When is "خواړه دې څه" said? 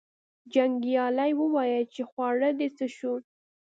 2.09-2.85